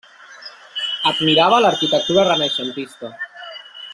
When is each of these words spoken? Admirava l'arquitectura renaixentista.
Admirava 1.11 1.59
l'arquitectura 1.65 2.25
renaixentista. 2.31 3.15